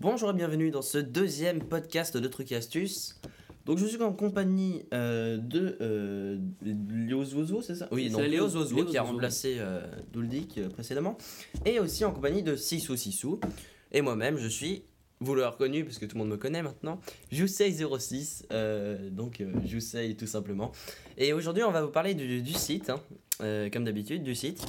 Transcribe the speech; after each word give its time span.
Bonjour 0.00 0.30
et 0.30 0.32
bienvenue 0.32 0.70
dans 0.70 0.82
ce 0.82 0.98
deuxième 0.98 1.60
podcast 1.62 2.16
de 2.16 2.26
Trucs 2.28 2.52
et 2.52 2.56
Astuces. 2.56 3.20
Donc 3.66 3.78
je 3.78 3.84
suis 3.86 4.00
en 4.02 4.12
compagnie 4.12 4.82
euh, 4.94 5.36
de 5.36 5.76
euh, 5.80 6.38
Léo 6.62 7.22
Zozo, 7.24 7.60
c'est 7.62 7.74
ça? 7.74 7.88
Oui, 7.92 8.06
C'est 8.10 8.12
donc 8.16 8.22
Léo- 8.30 8.48
Zozo 8.48 8.74
Léo 8.76 8.84
qui 8.86 8.96
a 8.96 9.02
Zozo. 9.02 9.12
remplacé 9.12 9.56
euh, 9.58 9.86
Douldik 10.12 10.58
euh, 10.58 10.68
précédemment. 10.70 11.18
Et 11.66 11.78
aussi 11.78 12.04
en 12.04 12.12
compagnie 12.12 12.42
de 12.42 12.56
Sissou 12.56 12.96
Sissou. 12.96 13.38
Et 13.92 14.00
moi-même, 14.00 14.38
je 14.38 14.48
suis, 14.48 14.84
vous 15.20 15.34
l'avez 15.34 15.48
reconnu 15.48 15.84
parce 15.84 15.98
que 15.98 16.06
tout 16.06 16.16
le 16.16 16.20
monde 16.20 16.30
me 16.30 16.36
connaît 16.38 16.62
maintenant, 16.62 16.98
Jusei06. 17.30 18.44
euh, 18.52 19.10
donc 19.10 19.42
Jusei 19.66 20.14
tout 20.16 20.26
simplement. 20.26 20.72
Et 21.18 21.32
aujourd'hui, 21.34 21.62
on 21.62 21.70
va 21.72 21.82
vous 21.82 21.90
parler 21.92 22.14
du, 22.14 22.40
du 22.40 22.52
site, 22.54 22.88
hein, 22.90 23.68
comme 23.70 23.84
d'habitude, 23.84 24.22
du 24.22 24.34
site. 24.34 24.64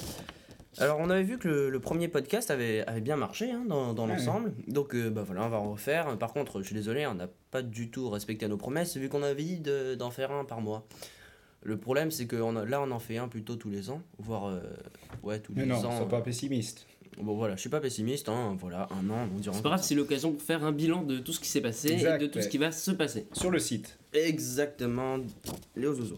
Alors, 0.78 1.00
on 1.00 1.10
avait 1.10 1.24
vu 1.24 1.38
que 1.38 1.48
le, 1.48 1.70
le 1.70 1.80
premier 1.80 2.08
podcast 2.08 2.50
avait, 2.50 2.86
avait 2.88 3.02
bien 3.02 3.18
marché 3.18 3.52
hein, 3.52 3.64
dans, 3.68 3.94
dans 3.94 4.08
Ouais. 4.08 4.16
l'ensemble. 4.16 4.54
Donc, 4.68 4.96
euh, 4.96 5.10
bah 5.10 5.24
voilà, 5.26 5.46
on 5.46 5.50
va 5.50 5.58
en 5.58 5.72
refaire. 5.72 6.18
Par 6.18 6.32
contre, 6.34 6.62
je 6.62 6.66
suis 6.68 6.76
désolé, 6.76 7.06
on 7.08 7.16
n'a 7.16 7.28
pas 7.52 7.62
du 7.62 7.90
tout 7.92 8.10
respecté 8.10 8.48
nos 8.48 8.58
promesses 8.58 8.96
vu 8.98 9.10
qu'on 9.10 9.22
avait 9.24 9.44
dit 9.44 9.60
de- 9.60 9.96
d'en 9.96 10.12
faire 10.12 10.32
un 10.32 10.46
par 10.46 10.62
mois. 10.62 10.88
Le 11.64 11.78
problème, 11.78 12.10
c'est 12.10 12.26
que 12.26 12.38
on 12.38 12.56
a- 12.56 12.66
là, 12.66 12.82
on 12.82 12.90
en 12.92 13.00
fait 13.00 13.18
un 13.18 13.28
plutôt 13.28 13.56
tous 13.56 13.70
les 13.70 13.90
ans, 13.90 14.02
voire 14.18 14.48
euh, 14.48 14.62
ouais, 15.24 15.40
tous 15.40 15.52
Mais 15.56 15.64
les 15.64 15.68
non, 15.68 15.76
ans. 15.86 15.98
sois 15.98 16.08
pas 16.10 16.22
pessimiste. 16.22 16.88
Bon, 17.22 17.36
voilà, 17.36 17.56
je 17.58 17.60
suis 17.62 17.70
pas 17.70 17.82
pessimiste. 17.82 18.30
Hein, 18.30 18.56
voilà, 18.58 18.88
un 18.92 19.10
an, 19.10 19.28
on 19.36 19.40
dirait. 19.40 19.54
C'est 19.54 19.62
pas 19.62 19.70
grave, 19.70 19.84
c'est 19.84 19.94
l'occasion 19.96 20.32
pour 20.32 20.42
faire 20.42 20.64
un 20.64 20.72
bilan 20.72 21.04
de 21.04 21.20
tout 21.20 21.34
ce 21.34 21.42
qui 21.42 21.50
s'est 21.50 21.60
passé 21.62 21.90
Exact, 21.92 22.16
et 22.22 22.28
de 22.28 22.32
tout 22.32 22.38
ouais. 22.38 22.44
ce 22.44 22.48
qui 22.50 22.58
va 22.58 22.72
se 22.72 22.92
passer. 22.92 23.28
Sur 23.34 23.52
le 23.52 23.60
site. 23.60 24.00
Exactement, 24.14 25.18
Léo 25.76 25.94
Zozo. 25.94 26.18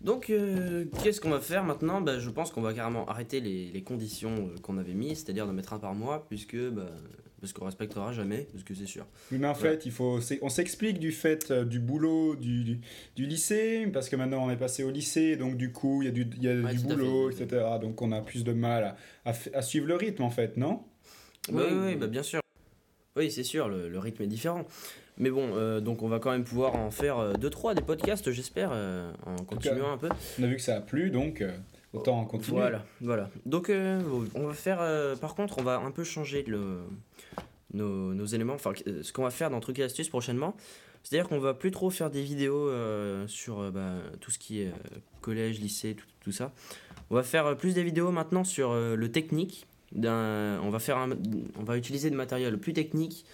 Donc, 0.00 0.30
euh, 0.30 0.84
qu'est-ce 1.02 1.20
qu'on 1.20 1.30
va 1.30 1.40
faire 1.40 1.64
maintenant? 1.64 2.00
Bah, 2.00 2.18
Je 2.18 2.30
pense 2.30 2.50
qu'on 2.52 2.62
va 2.62 2.72
carrément 2.72 3.06
arrêter 3.08 3.40
les, 3.40 3.70
les 3.72 3.82
conditions 3.82 4.48
euh, 4.48 4.58
qu'on 4.62 4.78
avait 4.78 4.94
mises, 4.94 5.24
c'est-à-dire 5.24 5.46
de 5.46 5.52
mettre 5.52 5.72
un 5.72 5.78
par 5.78 5.94
mois, 5.94 6.24
puisque 6.28 6.56
bah, 6.56 6.86
parce 7.40 7.52
qu'on 7.52 7.64
respectera 7.64 8.12
jamais, 8.12 8.46
parce 8.52 8.64
que 8.64 8.74
c'est 8.74 8.86
sûr. 8.86 9.06
Oui, 9.32 9.38
mais 9.38 9.46
en 9.48 9.54
fait, 9.54 9.86
il 9.86 9.92
faut, 9.92 10.18
on 10.42 10.48
s'explique 10.48 10.98
du 10.98 11.12
fait 11.12 11.50
euh, 11.50 11.64
du 11.64 11.78
boulot 11.80 12.36
du, 12.36 12.64
du, 12.64 12.80
du 13.16 13.26
lycée, 13.26 13.86
parce 13.92 14.08
que 14.08 14.16
maintenant 14.16 14.44
on 14.44 14.50
est 14.50 14.56
passé 14.56 14.82
au 14.84 14.90
lycée, 14.90 15.36
donc 15.36 15.56
du 15.56 15.70
coup, 15.72 16.02
il 16.02 16.06
y 16.06 16.08
a 16.08 16.12
du, 16.12 16.28
il 16.36 16.42
y 16.42 16.48
a 16.48 16.54
Ouais, 16.54 16.72
du 16.72 16.82
tout 16.82 16.90
à 16.90 16.94
boulot, 16.96 17.30
fait. 17.30 17.44
etc. 17.44 17.64
Donc 17.80 18.00
on 18.02 18.10
a 18.12 18.20
plus 18.20 18.42
de 18.44 18.52
mal 18.52 18.84
à, 18.84 18.96
à 19.24 19.32
f- 19.32 19.52
à 19.54 19.62
suivre 19.62 19.86
le 19.86 19.94
rythme, 19.96 20.22
en 20.22 20.30
fait, 20.30 20.56
non? 20.56 20.82
Bah 21.52 21.62
Oui. 21.64 21.72
oui, 21.72 21.78
oui, 21.86 21.96
bah, 21.96 22.06
bien 22.08 22.22
sûr. 22.22 22.40
Oui, 23.18 23.30
c'est 23.30 23.42
sûr, 23.44 23.68
le, 23.68 23.88
le 23.88 23.98
rythme 23.98 24.22
est 24.22 24.26
différent. 24.28 24.64
Mais 25.18 25.30
bon, 25.30 25.50
euh, 25.56 25.80
donc 25.80 26.02
on 26.02 26.08
va 26.08 26.20
quand 26.20 26.30
même 26.30 26.44
pouvoir 26.44 26.76
en 26.76 26.90
faire 26.92 27.32
2-3 27.34 27.74
des 27.74 27.82
podcasts, 27.82 28.30
j'espère, 28.30 28.70
euh, 28.72 29.12
en 29.26 29.36
continuant 29.44 29.90
un 29.92 29.98
peu. 29.98 30.08
On 30.38 30.44
a 30.44 30.46
vu 30.46 30.54
que 30.56 30.62
ça 30.62 30.76
a 30.76 30.80
plu, 30.80 31.10
donc 31.10 31.40
euh, 31.40 31.50
autant 31.92 32.20
en 32.20 32.24
continuer. 32.24 32.60
Voilà, 32.60 32.84
voilà. 33.00 33.28
Donc 33.44 33.68
euh, 33.68 34.00
on 34.36 34.46
va 34.46 34.54
faire, 34.54 34.78
euh, 34.80 35.16
par 35.16 35.34
contre, 35.34 35.58
on 35.58 35.62
va 35.62 35.78
un 35.80 35.90
peu 35.90 36.04
changer 36.04 36.44
le, 36.44 36.78
nos, 37.74 38.14
nos 38.14 38.26
éléments, 38.26 38.54
enfin 38.54 38.72
euh, 38.86 39.02
ce 39.02 39.12
qu'on 39.12 39.24
va 39.24 39.30
faire 39.30 39.50
dans 39.50 39.58
Trucs 39.58 39.80
et 39.80 39.82
Astuces 39.82 40.08
prochainement. 40.08 40.54
C'est-à-dire 41.02 41.28
qu'on 41.28 41.38
va 41.38 41.54
plus 41.54 41.70
trop 41.70 41.90
faire 41.90 42.10
des 42.10 42.22
vidéos 42.22 42.68
euh, 42.68 43.26
sur 43.28 43.60
euh, 43.60 43.70
bah, 43.70 43.94
tout 44.20 44.30
ce 44.30 44.38
qui 44.38 44.60
est 44.62 44.66
euh, 44.68 44.98
collège, 45.20 45.58
lycée, 45.60 45.94
tout, 45.94 46.06
tout 46.20 46.32
ça. 46.32 46.52
On 47.10 47.14
va 47.14 47.22
faire 47.22 47.46
euh, 47.46 47.54
plus 47.54 47.74
des 47.74 47.82
vidéos 47.82 48.10
maintenant 48.10 48.44
sur 48.44 48.70
euh, 48.72 48.94
le 48.94 49.10
technique. 49.10 49.66
D'un- 49.92 50.60
On 50.62 50.70
va, 50.70 50.78
faire 50.78 50.98
un- 50.98 51.10
on 51.58 51.62
va 51.64 51.76
utiliser 51.76 52.10
des 52.10 52.16
matériels 52.16 52.58
plus 52.58 52.72
techniques. 52.72 53.24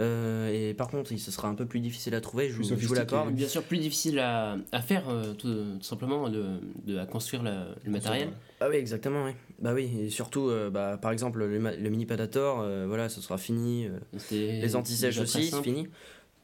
euh, 0.00 0.48
et 0.70 0.74
par 0.74 0.86
contre, 0.88 1.10
il- 1.10 1.18
ce 1.18 1.32
sera 1.32 1.48
un 1.48 1.56
peu 1.56 1.66
plus 1.66 1.80
difficile 1.80 2.14
à 2.14 2.20
trouver, 2.20 2.50
je, 2.50 2.54
vous- 2.54 2.62
je 2.62 2.68
vous 2.68 2.74
sophistiqué. 2.74 2.98
l'accorde. 3.00 3.34
Bien 3.34 3.48
sûr, 3.48 3.64
plus 3.64 3.78
difficile 3.78 4.20
à, 4.20 4.56
à 4.70 4.80
faire, 4.80 5.08
euh, 5.08 5.32
tout, 5.34 5.48
tout 5.52 5.82
simplement, 5.82 6.28
de, 6.28 6.44
de- 6.86 6.98
à 6.98 7.04
construire 7.06 7.42
la- 7.42 7.66
le 7.84 7.90
matériel. 7.90 8.28
Ah 8.60 8.68
oui, 8.70 8.76
exactement, 8.76 9.24
oui. 9.24 9.32
Bah 9.60 9.72
oui, 9.74 9.90
et 10.02 10.08
surtout, 10.10 10.50
euh, 10.50 10.70
bah, 10.70 10.98
par 11.02 11.10
exemple, 11.10 11.40
le, 11.40 11.58
le 11.58 11.90
mini 11.90 12.06
Padator, 12.06 12.60
euh, 12.60 12.84
voilà, 12.86 13.08
ce 13.08 13.20
sera 13.20 13.38
fini. 13.38 13.86
euh, 13.86 13.98
les 14.30 14.76
anti-sèches 14.76 15.18
aussi, 15.18 15.50
c'est 15.50 15.62
fini. 15.64 15.88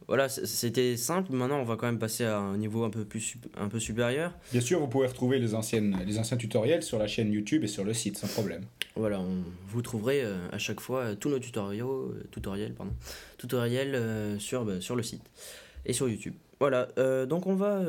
Voilà, 0.06 0.28
c'était 0.28 0.96
simple. 0.96 1.32
Maintenant, 1.32 1.58
on 1.60 1.64
va 1.64 1.76
quand 1.76 1.86
même 1.86 1.98
passer 1.98 2.24
à 2.24 2.38
un 2.38 2.56
niveau 2.56 2.84
un 2.84 2.90
peu 2.90 3.04
plus 3.04 3.36
un 3.56 3.68
peu 3.68 3.80
supérieur. 3.80 4.32
Bien 4.52 4.60
sûr, 4.60 4.78
vous 4.80 4.86
pouvez 4.86 5.06
retrouver 5.06 5.38
les, 5.38 5.54
anciennes, 5.54 5.98
les 6.06 6.18
anciens 6.18 6.36
tutoriels 6.36 6.82
sur 6.82 6.98
la 6.98 7.06
chaîne 7.06 7.32
YouTube 7.32 7.64
et 7.64 7.68
sur 7.68 7.84
le 7.84 7.94
site, 7.94 8.18
sans 8.18 8.28
problème. 8.28 8.64
Voilà, 8.96 9.18
on, 9.20 9.42
vous 9.68 9.82
trouverez 9.82 10.22
euh, 10.22 10.36
à 10.52 10.58
chaque 10.58 10.80
fois 10.80 11.00
euh, 11.00 11.14
tous 11.16 11.28
nos 11.28 11.38
tutoriels, 11.38 11.84
euh, 11.84 12.22
tutoriels, 12.30 12.74
pardon, 12.74 12.92
tutoriels 13.38 14.38
sur, 14.38 14.64
bah, 14.64 14.80
sur 14.80 14.94
le 14.94 15.02
site 15.02 15.24
et 15.86 15.92
sur 15.92 16.08
YouTube. 16.08 16.34
Voilà, 16.60 16.88
donc 17.26 17.46
on 17.46 17.56
va 17.56 17.82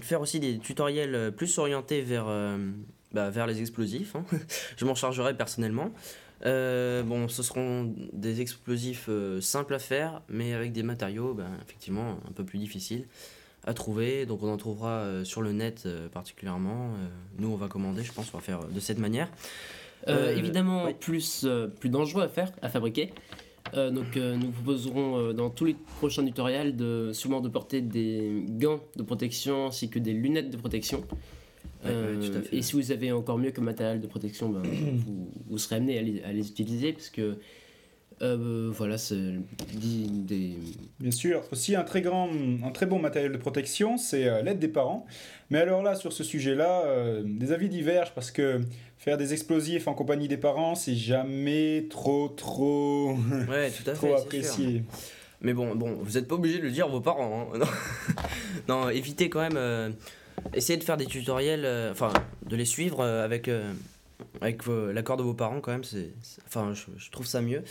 faire 0.00 0.20
aussi 0.20 0.38
des 0.38 0.58
tutoriels 0.58 1.32
plus 1.36 1.58
orientés 1.58 2.02
vers, 2.02 2.26
bah, 3.12 3.30
vers 3.30 3.48
les 3.48 3.60
explosifs. 3.60 4.14
hein. 4.14 4.24
Je 4.76 4.84
m'en 4.84 4.94
chargerai 4.94 5.36
personnellement. 5.36 5.90
Euh, 6.44 7.02
bon, 7.02 7.28
ce 7.28 7.42
seront 7.42 7.94
des 8.12 8.40
explosifs 8.40 9.06
euh, 9.08 9.40
simples 9.40 9.74
à 9.74 9.78
faire, 9.78 10.22
mais 10.28 10.54
avec 10.54 10.72
des 10.72 10.82
matériaux 10.82 11.34
ben, 11.34 11.46
effectivement 11.62 12.18
un 12.28 12.32
peu 12.32 12.44
plus 12.44 12.58
difficiles 12.58 13.06
à 13.64 13.74
trouver. 13.74 14.26
Donc 14.26 14.42
on 14.42 14.52
en 14.52 14.56
trouvera 14.56 15.00
euh, 15.00 15.24
sur 15.24 15.42
le 15.42 15.52
net 15.52 15.88
particulièrement. 16.12 16.90
Nous, 17.38 17.48
on 17.48 17.56
va 17.56 17.68
commander, 17.68 18.02
je 18.02 18.12
pense, 18.12 18.32
on 18.34 18.38
va 18.38 18.42
faire 18.42 18.64
de 18.66 18.80
cette 18.80 18.98
manière. 18.98 19.28
Évidemment, 20.08 20.92
plus, 20.92 21.46
plus 21.78 21.88
dangereux 21.88 22.24
à 22.24 22.28
faire, 22.28 22.50
à 22.60 22.68
fabriquer. 22.68 23.12
Donc, 23.74 24.16
nous 24.16 24.46
vous 24.46 24.50
proposerons 24.50 25.32
dans 25.32 25.48
tous 25.48 25.64
les 25.64 25.76
prochains 26.00 26.24
tutoriels 26.24 26.74
de, 26.74 27.12
sûrement 27.12 27.40
de 27.40 27.48
porter 27.48 27.80
des 27.80 28.44
gants 28.48 28.80
de 28.96 29.04
protection 29.04 29.68
ainsi 29.68 29.88
que 29.88 30.00
des 30.00 30.12
lunettes 30.12 30.50
de 30.50 30.56
protection. 30.56 31.04
Tout 31.82 32.38
à 32.38 32.42
fait. 32.42 32.56
Et 32.56 32.62
si 32.62 32.74
vous 32.74 32.92
avez 32.92 33.12
encore 33.12 33.38
mieux 33.38 33.50
que 33.50 33.60
matériel 33.60 34.00
de 34.00 34.06
protection, 34.06 34.48
ben, 34.48 34.62
vous, 35.06 35.30
vous 35.48 35.58
serez 35.58 35.76
amené 35.76 35.98
à 35.98 36.02
les, 36.02 36.22
à 36.22 36.32
les 36.32 36.48
utiliser 36.48 36.92
parce 36.92 37.10
que 37.10 37.38
euh, 38.20 38.70
voilà, 38.72 38.98
c'est 38.98 39.16
des, 39.74 40.54
Bien 41.00 41.10
sûr, 41.10 41.42
aussi 41.50 41.74
un 41.74 41.82
très 41.82 42.02
grand, 42.02 42.28
un 42.62 42.70
très 42.70 42.86
bon 42.86 43.00
matériel 43.00 43.32
de 43.32 43.36
protection, 43.36 43.96
c'est 43.96 44.28
euh, 44.28 44.42
l'aide 44.42 44.60
des 44.60 44.68
parents. 44.68 45.06
Mais 45.50 45.58
alors 45.58 45.82
là, 45.82 45.96
sur 45.96 46.12
ce 46.12 46.22
sujet-là, 46.22 46.82
euh, 46.84 47.22
des 47.26 47.50
avis 47.50 47.68
divergent 47.68 48.12
parce 48.14 48.30
que 48.30 48.60
faire 48.96 49.16
des 49.16 49.32
explosifs 49.32 49.88
en 49.88 49.94
compagnie 49.94 50.28
des 50.28 50.36
parents, 50.36 50.76
c'est 50.76 50.94
jamais 50.94 51.86
trop, 51.90 52.28
trop, 52.28 53.16
Ouais, 53.48 53.70
tout 53.72 53.90
à 53.90 53.94
fait. 53.94 54.06
trop 54.06 54.14
apprécié. 54.14 54.84
Mais 55.40 55.52
bon, 55.54 55.74
bon, 55.74 55.98
vous 56.00 56.12
n'êtes 56.12 56.28
pas 56.28 56.36
obligé 56.36 56.58
de 56.58 56.62
le 56.62 56.70
dire 56.70 56.84
à 56.86 56.88
vos 56.88 57.00
parents. 57.00 57.48
hein. 57.52 57.58
non, 58.68 58.88
évitez 58.88 59.28
quand 59.30 59.40
même. 59.40 59.94
Essayez 60.54 60.78
de 60.78 60.84
faire 60.84 60.96
des 60.96 61.06
tutoriels, 61.06 61.64
euh, 61.64 61.92
enfin, 61.92 62.12
de 62.46 62.56
les 62.56 62.64
suivre 62.64 63.00
euh, 63.00 63.24
avec, 63.24 63.48
euh, 63.48 63.72
avec 64.40 64.62
l'accord 64.66 65.16
de 65.16 65.22
vos 65.22 65.34
parents 65.34 65.60
quand 65.60 65.72
même. 65.72 65.84
C'est, 65.84 66.10
enfin, 66.46 66.72
je, 66.74 66.84
je 66.96 67.10
trouve 67.10 67.26
ça 67.26 67.40
mieux. 67.40 67.62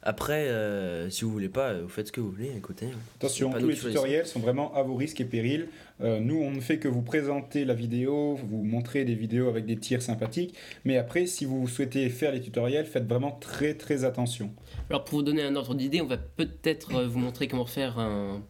Après, 0.00 0.46
euh, 0.46 1.10
si 1.10 1.24
vous 1.24 1.32
voulez 1.32 1.48
pas, 1.48 1.74
vous 1.74 1.88
faites 1.88 2.06
ce 2.06 2.12
que 2.12 2.20
vous 2.20 2.30
voulez. 2.30 2.52
Écoutez. 2.56 2.86
hein. 2.86 2.98
Attention, 3.16 3.50
tous 3.52 3.66
les 3.66 3.74
tutoriels 3.74 4.26
sont 4.26 4.38
vraiment 4.38 4.72
à 4.74 4.82
vos 4.84 4.94
risques 4.94 5.20
et 5.20 5.24
périls. 5.24 5.68
Euh, 6.00 6.20
nous, 6.20 6.36
on 6.40 6.52
ne 6.52 6.60
fait 6.60 6.78
que 6.78 6.86
vous 6.86 7.02
présenter 7.02 7.64
la 7.64 7.74
vidéo, 7.74 8.36
vous 8.36 8.62
montrer 8.62 9.04
des 9.04 9.16
vidéos 9.16 9.48
avec 9.48 9.66
des 9.66 9.76
tirs 9.76 10.00
sympathiques. 10.00 10.54
Mais 10.84 10.96
après, 10.98 11.26
si 11.26 11.44
vous 11.44 11.66
souhaitez 11.66 12.08
faire 12.10 12.30
les 12.30 12.40
tutoriels, 12.40 12.86
faites 12.86 13.08
vraiment 13.08 13.32
très 13.32 13.74
très 13.74 14.04
attention. 14.04 14.52
Alors 14.88 15.04
pour 15.04 15.18
vous 15.18 15.24
donner 15.24 15.42
un 15.42 15.56
ordre 15.56 15.74
d'idée, 15.74 16.00
on 16.00 16.06
va 16.06 16.16
peut-être 16.16 17.02
vous 17.02 17.18
montrer 17.18 17.48
comment 17.48 17.66
faire 17.66 17.98
un, 17.98 18.40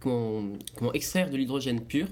comment, 0.00 0.48
comment 0.74 0.92
extraire 0.94 1.30
de 1.30 1.36
l'hydrogène 1.36 1.80
pur, 1.80 2.08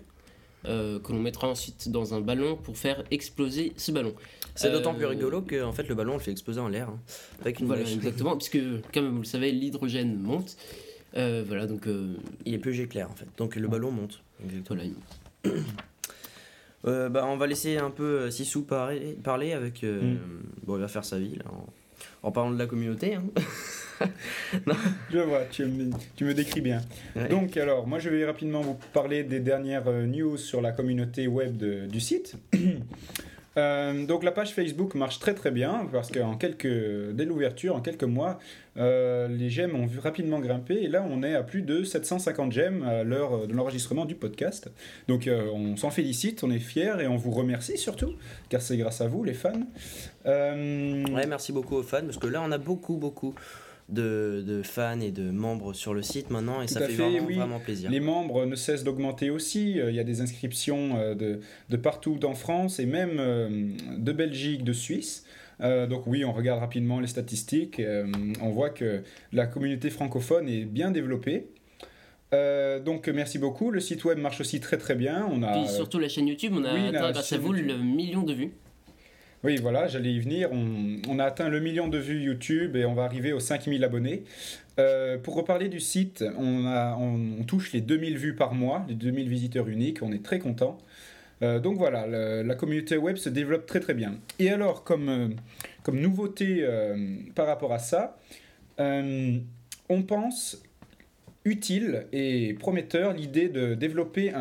euh, 0.69 0.99
que 1.01 1.13
l'on 1.13 1.21
mettra 1.21 1.49
ensuite 1.49 1.89
dans 1.91 2.15
un 2.15 2.21
ballon 2.21 2.57
pour 2.57 2.77
faire 2.77 3.05
exploser 3.11 3.73
ce 3.77 3.93
ballon. 3.93 4.15
C'est 4.55 4.71
d'autant 4.73 4.95
plus 4.95 5.05
Euh, 5.05 5.09
rigolo 5.09 5.43
que 5.43 5.63
en 5.63 5.73
fait, 5.73 5.87
le 5.89 5.95
ballon, 5.95 6.13
on 6.15 6.17
le 6.17 6.23
fait 6.23 6.31
exploser 6.33 6.61
en 6.61 6.69
l'air. 6.69 6.89
hein, 6.89 6.99
avec 7.41 7.61
une 7.61 7.67
Voilà, 7.67 7.83
mèche. 7.83 7.95
exactement, 7.95 8.37
puisque 8.39 8.59
comme 8.95 9.09
vous 9.11 9.19
le 9.19 9.25
savez, 9.25 9.53
l'hydrogène 9.53 10.19
monte. 10.19 10.57
Euh, 11.17 11.45
voilà, 11.47 11.67
donc 11.67 11.87
euh, 11.87 12.15
Il 12.45 12.55
est 12.55 12.59
plus 12.59 12.79
éclair 12.81 13.11
en 13.11 13.15
fait. 13.15 13.27
Donc 13.39 13.57
le 13.57 13.69
ballon 13.69 13.91
monte. 13.91 14.21
Exactement. 14.45 14.81
voilà. 15.45 15.61
Euh, 16.85 17.09
bah, 17.09 17.25
on 17.27 17.37
va 17.37 17.47
laisser 17.49 17.79
un 17.79 17.91
peu 17.91 18.05
euh, 18.21 18.31
Sissou 18.31 18.63
parler, 18.63 19.17
parler 19.25 19.53
avec. 19.53 19.83
euh, 19.83 20.15
Mm. 20.15 20.19
Bon, 20.65 20.77
il 20.77 20.81
va 20.81 20.89
faire 20.89 21.05
sa 21.05 21.19
vie 21.19 21.35
là, 21.35 21.45
en, 21.51 21.67
en 22.29 22.31
parlant 22.31 22.53
de 22.53 22.59
la 22.59 22.67
communauté. 22.67 23.15
hein. 23.17 23.25
Je 25.13 25.19
vois, 25.19 25.43
tu 25.51 25.65
me, 25.65 25.91
tu 26.17 26.25
me 26.25 26.35
décris 26.35 26.61
bien. 26.61 26.81
Ouais. 27.15 27.29
Donc 27.29 27.57
alors, 27.57 27.87
moi 27.87 27.99
je 27.99 28.09
vais 28.11 28.25
rapidement 28.25 28.61
vous 28.61 28.77
parler 28.93 29.25
des 29.25 29.41
dernières 29.41 29.89
euh, 29.89 30.07
news 30.07 30.37
sur 30.37 30.61
la 30.61 30.73
communauté 30.73 31.27
web 31.27 31.57
de- 31.57 31.87
du 31.87 32.01
site. 32.01 32.35
Euh, 33.59 34.05
donc 34.05 34.23
la 34.23 34.33
page 34.33 34.53
Facebook 34.53 34.95
marche 34.95 35.19
très 35.19 35.33
très 35.33 35.51
bien 35.51 35.89
parce 35.91 36.11
qu'en 36.13 36.37
quelques 36.37 36.69
dès 37.15 37.25
l'ouverture 37.25 37.75
en 37.75 37.81
quelques 37.81 38.05
mois 38.05 38.39
euh, 38.77 39.29
les 39.29 39.49
j'aime 39.49 39.75
ont 39.75 39.89
rapidement 40.03 40.41
grimper 40.41 40.75
et 40.75 40.89
là 40.89 41.03
on 41.09 41.23
est 41.23 41.35
à 41.35 41.43
plus 41.43 41.63
de 41.63 41.83
750 41.83 42.53
j'aime 42.53 42.83
à 42.83 43.03
l'heure 43.03 43.47
de 43.47 43.55
l'enregistrement 43.55 44.05
du 44.05 44.15
podcast 44.15 44.71
donc 45.09 45.27
euh, 45.27 45.49
on 45.55 45.75
s'en 45.79 45.89
félicite 45.89 46.45
on 46.45 46.51
est 46.51 46.59
fiers 46.59 46.97
et 47.01 47.07
on 47.07 47.17
vous 47.17 47.31
remercie 47.31 47.79
surtout 47.79 48.13
car 48.51 48.61
c'est 48.61 48.77
grâce 48.77 49.01
à 49.01 49.09
vous 49.09 49.25
les 49.25 49.33
fans 49.33 49.53
Ouais, 50.27 51.27
merci 51.27 51.51
beaucoup 51.53 51.77
aux 51.77 51.83
fans 51.83 52.03
parce 52.05 52.19
que 52.19 52.27
là 52.27 52.43
on 52.45 52.53
a 52.53 52.59
beaucoup 52.59 52.97
beaucoup 52.99 53.35
de, 53.89 54.43
de 54.47 54.63
fans 54.63 55.01
et 55.01 55.13
de 55.13 55.31
membres 55.31 55.73
sur 55.73 55.95
le 55.95 56.03
site 56.03 56.31
maintenant 56.31 56.61
et 56.61 56.67
Tout 56.67 56.75
ça 56.75 56.81
fait, 56.81 56.95
fait, 56.95 57.03
vraiment, 57.11 57.27
oui. 57.27 57.35
vraiment 57.37 57.61
plaisir. 57.61 57.91
Les 57.91 58.01
membres 58.01 58.45
ne 58.45 58.57
cessent 58.57 58.83
d'augmenter 58.85 59.31
aussi. 59.31 59.79
Euh, 59.81 59.91
Il 59.91 59.97
y 59.97 60.01
a 60.01 60.05
des 60.05 60.21
inscriptions 60.21 60.97
euh, 60.97 61.15
de, 61.15 61.41
de 61.71 61.77
partout 61.77 62.19
en 62.25 62.35
France 62.35 62.81
et 62.81 62.87
même 62.87 63.19
euh, 63.21 63.49
de 63.97 64.13
Belgique, 64.13 64.65
de 64.65 64.73
Suisse. 64.73 65.25
Euh, 65.61 65.87
donc 65.87 66.07
oui, 66.07 66.25
on 66.25 66.33
regarde 66.33 66.61
rapidement 66.61 67.01
les 67.01 67.07
statistiques. 67.07 67.79
euh, 67.81 68.07
on 68.43 68.51
voit 68.51 68.71
que 68.71 69.03
la 69.33 69.47
communauté 69.47 69.89
francophone 69.91 70.49
est 70.49 70.65
bien 70.65 70.91
développée. 70.91 71.47
Euh, 72.35 72.81
donc 72.81 73.07
merci 73.09 73.39
beaucoup. 73.39 73.71
Le 73.71 73.79
site 73.81 74.05
web 74.05 74.19
marche 74.19 74.41
aussi 74.41 74.59
très 74.59 74.79
très 74.79 74.97
bien. 74.97 75.29
On 75.31 75.43
a, 75.45 75.53
Puis 75.63 75.69
surtout 75.69 76.01
la 76.01 76.09
chaîne 76.09 76.27
YouTube, 76.27 76.53
on 76.57 76.65
a 76.65 76.75
oui, 76.75 76.89
atteint 76.89 77.13
grâce 77.13 77.33
à 77.33 77.39
vous 77.39 77.55
YouTube. 77.55 77.69
le 77.69 77.79
million 77.79 78.25
de 78.25 78.35
vues. 78.35 78.51
Oui, 79.45 79.57
voilà, 79.61 79.87
j'allais 79.87 80.13
y 80.13 80.19
venir. 80.19 80.51
On, 80.53 81.19
a 81.19 81.25
atteint 81.25 81.49
le 81.49 81.61
million 81.61 81.89
de 81.89 81.99
vues 81.99 82.23
YouTube 82.23 82.75
et 82.75 82.85
on 82.85 82.95
va 82.95 83.05
arriver 83.05 83.33
aux 83.33 83.41
5000 83.41 83.85
abonnés. 83.85 84.25
Euh, 84.79 85.19
pour 85.19 85.35
reparler 85.35 85.69
du 85.69 85.79
site, 85.79 86.25
on, 86.39 87.45
touche 87.47 87.73
les 87.73 87.81
2000 87.81 88.17
vues 88.17 88.35
par 88.35 88.55
mois, 88.55 88.85
les 88.89 88.95
2000 88.95 89.29
visiteurs 89.29 89.69
uniques. 89.69 90.03
On 90.03 90.13
est 90.13 90.25
très 90.25 90.39
content. 90.39 90.79
Euh, 91.43 91.61
donc 91.61 91.77
voilà, 91.77 92.07
la 92.43 92.55
communauté 92.55 92.97
web 92.97 93.17
se 93.17 93.29
développe 93.29 93.67
très 93.67 93.81
très 93.81 93.95
bien. 93.95 94.15
Et 94.39 94.51
alors, 94.51 94.85
comme, 94.85 95.09
euh, 95.09 95.93
nouveauté 95.93 96.67
par 97.35 97.47
rapport 97.47 97.73
à 97.73 97.79
ça, 97.79 98.19
on 98.79 100.03
pense 100.03 100.63
utile 101.45 102.07
et 102.13 102.55
prometteur 102.55 103.13
l'idée 103.13 103.49
de 103.49 103.75
développer 103.75 104.33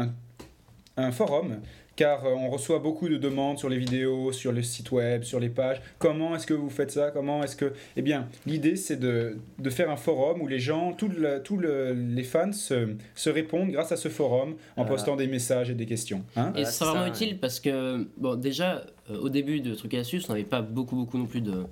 un 0.97 1.11
forum 1.11 1.59
car 1.95 2.25
euh, 2.25 2.33
on 2.35 2.49
reçoit 2.49 2.79
beaucoup 2.79 3.07
de 3.07 3.17
demandes 3.17 3.57
sur 3.57 3.69
les 3.69 3.77
vidéos, 3.77 4.31
sur 4.31 4.51
le 4.51 4.61
site 4.61 4.91
web, 4.91 5.23
sur 5.23 5.39
les 5.39 5.49
pages. 5.49 5.81
Comment 5.97 6.35
est-ce 6.35 6.45
que 6.45 6.53
vous 6.53 6.69
faites 6.69 6.91
ça? 6.91 7.11
Comment 7.11 7.43
est-ce 7.43 7.55
que... 7.55 7.73
Eh 7.95 8.01
bien, 8.01 8.27
l'idée, 8.45 8.75
c'est 8.75 8.97
de, 8.97 9.37
de 9.59 9.69
faire 9.69 9.89
un 9.89 9.95
forum 9.95 10.41
où 10.41 10.47
les 10.47 10.59
gens, 10.59 10.93
tous 10.93 11.07
le- 11.09 11.41
tous 11.43 11.57
le- 11.57 11.93
les 11.93 12.23
fans 12.23 12.51
se, 12.51 12.89
se 13.15 13.29
répondent 13.29 13.69
grâce 13.71 13.91
à 13.91 13.97
ce 13.97 14.09
forum 14.09 14.51
en 14.51 14.55
Voilà. 14.83 14.89
postant 14.89 15.15
des 15.15 15.27
messages 15.27 15.69
et 15.69 15.73
des 15.75 15.85
questions. 15.85 16.23
Hein 16.35 16.47
Et 16.49 16.51
Voilà, 16.51 16.65
c'est 16.71 16.83
vraiment 16.85 17.01
ça, 17.03 17.07
utile 17.09 17.39
parce 17.39 17.59
que, 17.59 18.07
bon, 18.17 18.35
déjà, 18.35 18.85
euh, 19.09 19.17
au 19.19 19.29
début 19.29 19.61
de 19.61 19.73
Trucs 19.75 19.93
et 19.93 19.99
Astuces, 19.99 20.27
on 20.29 20.33
n'avait 20.33 20.43
pas 20.45 20.61
beaucoup, 20.61 20.95
beaucoup 20.95 21.17
non 21.17 21.27
plus 21.27 21.41
de, 21.41 21.63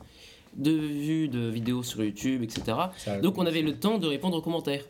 de 0.56 0.72
vues 0.72 1.28
de 1.28 1.50
vidéos 1.50 1.84
sur 1.84 2.04
YouTube, 2.04 2.44
etc. 2.44 2.62
Ça- 2.98 3.20
Donc 3.20 3.38
on 3.38 3.46
avait 3.46 3.62
le 3.62 3.74
temps 3.76 3.98
de 3.98 4.08
répondre 4.08 4.38
aux 4.38 4.42
commentaires. 4.42 4.86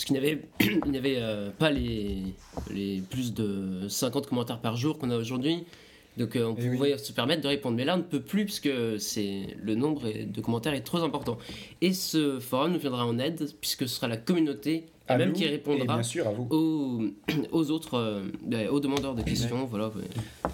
Parce 0.00 0.06
qu'il 0.06 0.18
n'y 0.18 0.26
avait, 0.26 0.40
il 0.86 0.90
n'y 0.92 0.96
avait 0.96 1.16
euh, 1.18 1.50
pas 1.50 1.70
les, 1.70 2.22
les 2.72 3.02
plus 3.10 3.34
de 3.34 3.86
50 3.86 4.28
commentaires 4.28 4.58
par 4.58 4.74
jour 4.78 4.98
qu'on 4.98 5.10
a 5.10 5.16
aujourd'hui. 5.18 5.64
Donc 6.16 6.36
euh, 6.36 6.46
on 6.46 6.56
Eh 6.58 6.70
oui. 6.70 6.76
pouvait 6.78 6.96
se 6.96 7.12
permettre 7.12 7.42
de 7.42 7.48
répondre. 7.48 7.76
Mais 7.76 7.84
là, 7.84 7.96
on 7.96 7.98
ne 7.98 8.02
peut 8.02 8.22
plus 8.22 8.46
puisque 8.46 8.70
c'est, 8.98 9.42
le 9.62 9.74
nombre 9.74 10.04
de 10.10 10.40
commentaires 10.40 10.72
est 10.72 10.80
trop 10.80 11.02
important. 11.02 11.36
Et 11.82 11.92
ce 11.92 12.40
forum 12.40 12.72
nous 12.72 12.78
viendra 12.78 13.04
en 13.04 13.18
aide 13.18 13.46
puisque 13.60 13.82
ce 13.86 13.94
sera 13.96 14.08
la 14.08 14.16
communauté 14.16 14.86
à 15.06 15.18
même 15.18 15.28
nous 15.28 15.34
qui 15.34 15.44
Et 15.44 15.48
répondra 15.48 15.84
bien 15.96 16.02
sûr, 16.02 16.26
à 16.26 16.30
vous. 16.32 16.46
aux, 16.50 17.02
aux 17.52 17.70
autres, 17.70 17.98
euh, 17.98 18.22
ben, 18.42 18.68
aux 18.68 18.80
demandeurs 18.80 19.14
de 19.14 19.22
questions. 19.22 19.66
Voilà, 19.66 19.88
ouais. 19.88 20.04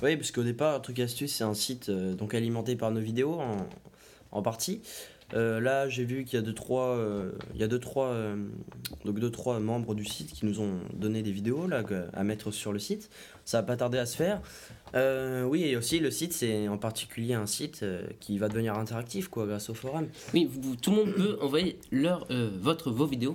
Oui, 0.03 0.17
parce 0.17 0.33
qu'au 0.33 0.43
départ, 0.43 0.83
Truc 0.83 0.99
Astuce, 0.99 1.33
c'est 1.33 1.45
un 1.45 1.55
site 1.55 1.89
euh, 1.89 2.15
donc 2.15 2.35
alimenté 2.35 2.75
par 2.75 2.91
nos 2.91 3.01
vidéos 3.01 3.35
en, 3.35 3.69
en 4.33 4.43
partie. 4.43 4.81
Euh, 5.35 5.61
là, 5.61 5.89
j'ai 5.89 6.05
vu 6.05 6.25
qu'il 6.25 6.39
y 6.39 6.43
a 6.43 6.45
deux 6.45 6.53
trois, 6.53 6.97
euh, 6.97 7.33
il 7.55 7.61
y 7.61 7.65
a 7.65 7.69
deux 7.69 7.81
trois, 7.81 8.09
euh, 8.09 8.37
donc 9.05 9.19
deux 9.19 9.31
trois 9.31 9.59
membres 9.59 9.95
du 9.95 10.05
site 10.05 10.33
qui 10.33 10.47
nous 10.47 10.61
ont 10.61 10.79
donné 10.95 11.23
des 11.23 11.33
vidéos 11.33 11.67
là 11.67 11.83
à 12.13 12.25
mettre 12.25 12.51
sur 12.51 12.73
le 12.73 12.79
site. 12.79 13.11
Ça 13.45 13.61
va 13.61 13.67
pas 13.67 13.77
tarder 13.77 13.99
à 13.99 14.07
se 14.07 14.17
faire. 14.17 14.41
Oui, 14.95 15.65
et 15.65 15.77
aussi 15.77 15.99
le 15.99 16.11
site, 16.11 16.33
c'est 16.33 16.69
en 16.69 16.79
particulier 16.79 17.35
un 17.35 17.47
site 17.47 17.85
qui 18.19 18.39
va 18.39 18.49
devenir 18.49 18.79
interactif 18.79 19.29
quoi, 19.29 19.47
grâce 19.47 19.69
au 19.69 19.75
forum. 19.75 20.07
Oui, 20.33 20.49
tout 20.81 20.91
le 20.91 20.97
monde 20.97 21.13
peut 21.13 21.39
envoyer 21.43 21.79
leur, 21.93 22.27
votre, 22.59 22.91
vos 22.91 23.05
vidéos, 23.05 23.35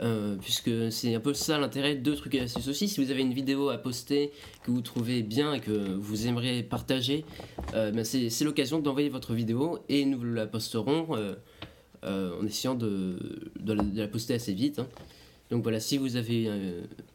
euh, 0.00 0.36
puisque 0.40 0.70
c'est 0.90 1.14
un 1.14 1.20
peu 1.20 1.34
ça 1.34 1.58
l'intérêt 1.58 1.94
de 1.94 2.14
Trucs 2.14 2.34
et 2.34 2.40
Astuces 2.40 2.68
aussi. 2.68 2.88
Si 2.88 3.04
vous 3.04 3.10
avez 3.10 3.20
une 3.20 3.34
vidéo 3.34 3.68
à 3.68 3.78
poster 3.78 4.32
que 4.62 4.70
vous 4.70 4.80
trouvez 4.80 5.22
bien 5.22 5.54
et 5.54 5.60
que 5.60 5.70
vous 5.70 6.26
aimeriez 6.26 6.62
partager, 6.62 7.24
euh, 7.74 7.90
ben 7.90 8.04
c'est 8.04 8.44
l'occasion 8.44 8.80
d'envoyer 8.80 9.10
votre 9.10 9.34
vidéo 9.34 9.80
et 9.88 10.04
nous 10.04 10.22
la 10.24 10.46
posterons 10.46 11.08
euh, 12.04 12.40
en 12.40 12.46
essayant 12.46 12.74
de, 12.74 13.16
la, 13.64 14.08
poster 14.08 14.34
assez 14.34 14.54
vite. 14.54 14.78
hein. 14.78 14.88
Donc 15.50 15.62
voilà, 15.62 15.80
si 15.80 15.98
vous 15.98 16.16
avez 16.16 16.48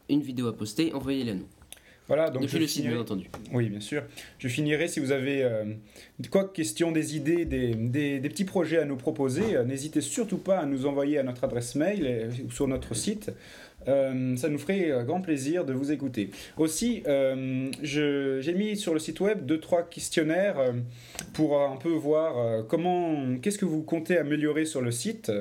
une 0.10 0.22
vidéo 0.22 0.48
à 0.48 0.56
poster, 0.56 0.94
envoyez-la 0.94 1.34
nous. 1.34 1.48
Voilà, 2.07 2.30
donc 2.30 2.44
Depuis 2.44 2.56
je 2.56 2.62
le 2.62 2.68
site, 2.68 2.88
bien 2.88 3.00
entendu. 3.00 3.30
Oui, 3.54 3.69
bien 3.69 3.81
sûr. 3.81 4.04
Je 4.39 4.48
finirai 4.48 4.88
si 4.88 5.00
vous 5.01 5.12
avez 5.12 5.44
euh, 5.44 5.65
quoi 6.31 6.45
que 6.45 6.54
question, 6.54 6.92
des 6.94 7.18
idées, 7.18 7.44
des, 7.45 7.75
des- 7.75 8.19
des 8.19 8.30
petits 8.30 8.45
projets 8.45 8.77
à 8.77 8.86
nous 8.86 8.95
proposer. 8.95 9.56
euh, 9.57 9.63
N'hésitez 9.65 10.00
surtout 10.01 10.38
pas 10.38 10.59
à 10.59 10.65
nous 10.65 10.86
envoyer 10.86 11.18
à 11.18 11.24
notre 11.24 11.44
adresse 11.44 11.75
mail 11.75 12.06
euh, 12.06 12.30
ou 12.48 12.51
sur 12.51 12.68
notre 12.68 12.94
site. 12.95 13.31
Euh, 13.89 14.36
ça 14.38 14.50
nous 14.50 14.57
ferait 14.57 14.92
grand 15.06 15.21
plaisir 15.21 15.63
de 15.63 15.71
vous 15.71 15.92
écouter. 15.92 16.30
Aussi, 16.57 17.04
j'ai 17.83 18.54
mis 18.54 18.75
sur 18.75 18.94
le 18.94 19.00
site 19.00 19.19
web 19.21 19.45
deux 19.45 19.59
trois 19.59 19.83
questionnaires 19.83 20.57
pour 21.33 21.62
un 21.62 21.77
peu 21.77 21.89
voir 21.89 22.65
comment, 22.68 23.38
qu'est-ce 23.42 23.57
que 23.57 23.65
vous 23.65 23.83
comptez 23.83 24.18
améliorer 24.18 24.65
sur 24.65 24.81
le 24.81 24.92
site. 24.92 25.31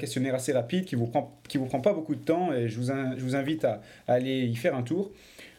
Questionnaire 0.00 0.34
assez 0.34 0.52
rapide 0.52 0.86
qui 0.86 0.96
vous 0.96 1.06
prend 1.06 1.38
qui 1.48 1.56
vous 1.58 1.66
prend 1.66 1.80
pas 1.80 1.92
beaucoup 1.94 2.14
de 2.14 2.20
temps 2.24 2.52
et 2.52 2.68
je 2.68 2.76
vous, 2.78 2.90
in- 2.90 3.16
je 3.16 3.22
vous 3.22 3.34
invite 3.36 3.64
à, 3.64 3.80
à 4.06 4.14
aller 4.14 4.44
y 4.44 4.56
faire 4.56 4.74
un 4.74 4.82
tour. 4.82 5.10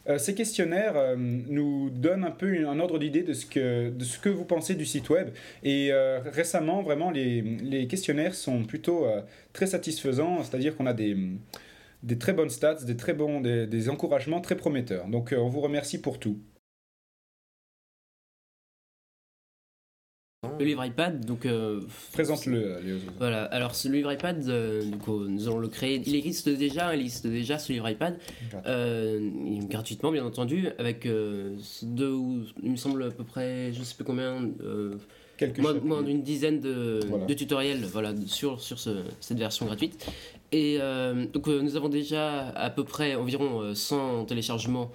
Euh, 0.08 0.18
ces 0.18 0.34
questionnaires 0.34 0.96
euh, 0.96 1.14
nous 1.16 1.90
donnent 1.90 2.24
un 2.24 2.30
peu 2.30 2.66
un 2.66 2.80
ordre 2.80 2.98
d'idée 2.98 3.22
de, 3.22 3.32
ce 3.34 3.46
que- 3.46 3.90
de 3.90 4.04
ce 4.04 4.18
que 4.18 4.28
vous 4.28 4.44
pensez 4.44 4.74
du 4.74 4.86
site 4.86 5.10
web. 5.10 5.28
Et 5.62 5.92
euh, 5.92 6.20
récemment, 6.20 6.82
vraiment, 6.82 7.10
les, 7.10 7.42
les 7.42 7.86
questionnaires 7.86 8.34
sont 8.34 8.64
plutôt 8.64 9.06
très 9.52 9.66
satisfaisants, 9.66 10.42
c'est-à-dire 10.42 10.76
qu'on 10.76 10.86
a 10.86 10.94
des, 10.94 11.16
des 12.02 12.18
très 12.18 12.32
bonnes 12.32 12.50
stats, 12.50 12.84
des, 12.86 12.96
très 12.96 13.12
bons, 13.14 13.40
des, 13.40 13.66
des 13.66 13.88
encouragements 13.88 14.40
très 14.40 14.56
prometteurs. 14.56 15.06
Donc 15.08 15.34
on 15.36 15.48
vous 15.48 15.60
remercie 15.60 16.00
pour 16.00 16.18
tout. 16.18 16.38
Le 20.60 20.66
livre 20.66 20.84
iPad, 20.84 21.24
donc 21.24 21.46
euh, 21.46 21.80
Présente-le, 22.12 22.58
euh, 22.62 22.80
Léo. 22.82 22.96
Voilà, 23.18 23.44
alors 23.44 23.74
ce 23.74 23.88
livre 23.88 24.12
iPad, 24.12 24.46
euh, 24.46 24.84
donc, 24.84 25.08
euh, 25.08 25.26
nous 25.26 25.48
allons 25.48 25.56
le 25.58 25.68
créer. 25.68 26.02
Il 26.04 26.14
existe 26.14 26.50
déjà, 26.50 26.94
il 26.94 27.00
existe 27.00 27.26
déjà 27.26 27.58
ce 27.58 27.72
livre 27.72 27.88
iPad, 27.88 28.18
euh, 28.66 29.30
gratuitement 29.70 30.12
bien 30.12 30.22
entendu, 30.22 30.68
avec 30.78 31.08
deux 31.82 32.12
ou 32.12 32.42
il 32.62 32.72
me 32.72 32.76
semble 32.76 33.02
à 33.04 33.10
peu 33.10 33.24
près, 33.24 33.72
je 33.72 33.82
sais 33.82 33.94
plus 33.94 34.04
combien, 34.04 34.50
Quelques 35.38 35.60
moins, 35.60 35.72
moins 35.82 36.02
d'une 36.02 36.20
dizaine 36.20 36.60
de, 36.60 37.00
Voilà. 37.08 37.24
de 37.24 37.32
tutoriels 37.32 37.82
voilà, 37.90 38.12
sur, 38.26 38.60
sur 38.60 38.78
ce- 38.78 39.02
cette 39.20 39.38
version 39.38 39.64
gratuite. 39.64 40.04
Et 40.52 40.78
donc 41.32 41.46
nous 41.46 41.74
avons 41.76 41.88
déjà 41.88 42.50
à 42.50 42.68
peu 42.68 42.84
près 42.84 43.14
environ 43.14 43.62
euh, 43.62 43.74
100 43.74 44.26
téléchargements 44.26 44.90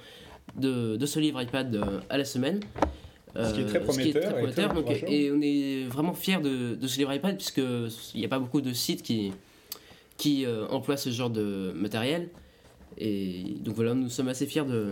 de, 0.56 0.96
de 0.96 1.06
ce 1.08 1.20
livre 1.20 1.42
iPad 1.42 1.82
à 2.12 2.20
la 2.20 2.26
semaine. 2.26 2.60
Ce 3.36 3.54
qui 3.54 3.62
est 3.62 3.64
Euh, 3.64 3.68
très 3.68 3.82
prometteur 3.82 4.22
et 4.24 4.26
très 4.26 4.34
prometteur, 4.34 4.74
donc, 4.74 5.04
et 5.08 5.32
on 5.32 5.42
est 5.42 5.86
vraiment 5.86 6.14
fiers 6.14 6.40
de, 6.40 6.76
de 6.76 6.88
ce 6.88 6.98
livre 6.98 7.14
iPad 7.14 7.36
puisque 7.36 7.62
il 8.14 8.20
n'y 8.20 8.26
a 8.26 8.30
pas 8.30 8.40
beaucoup 8.40 8.62
de 8.62 8.72
sites 8.72 9.02
qui, 9.02 9.34
qui 10.18 10.46
euh, 10.46 10.68
emploient 10.70 10.98
ce 10.98 11.10
genre 11.10 11.30
de 11.30 11.74
matériel. 11.76 12.30
Et 12.98 13.56
donc 13.60 13.76
voilà, 13.76 13.94
nous 13.94 14.10
sommes 14.10 14.30
assez 14.30 14.46
fiers 14.46 14.64
de, 14.64 14.92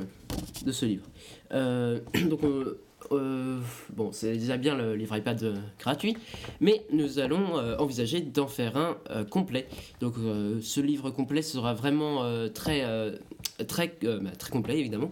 de 0.65 0.71
ce 0.71 0.85
livre. 0.85 1.05
Euh, 1.53 1.99
donc 2.29 2.43
euh, 2.43 2.81
euh, 3.11 3.59
bon, 3.93 4.11
c'est 4.11 4.33
déjà 4.33 4.57
bien 4.57 4.75
le 4.75 4.95
livre 4.95 5.15
iPad 5.15 5.41
euh, 5.43 5.55
gratuit, 5.79 6.17
mais 6.59 6.83
nous 6.91 7.19
allons 7.19 7.57
euh, 7.57 7.77
envisager 7.77 8.21
d'en 8.21 8.47
faire 8.47 8.77
un 8.77 8.97
euh, 9.09 9.23
complet. 9.23 9.67
Donc 10.01 10.15
euh, 10.17 10.59
ce 10.61 10.81
livre 10.81 11.11
complet 11.11 11.41
sera 11.41 11.73
vraiment 11.73 12.23
euh, 12.23 12.49
très, 12.49 12.83
euh, 12.83 13.15
très, 13.67 13.93
euh, 14.03 14.19
bah, 14.19 14.31
très 14.37 14.51
complet 14.51 14.79
évidemment, 14.79 15.11